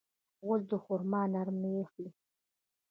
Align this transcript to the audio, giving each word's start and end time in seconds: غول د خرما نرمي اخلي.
غول 0.43 0.61
د 0.71 0.71
خرما 0.83 1.21
نرمي 1.33 1.73
اخلي. 1.83 2.11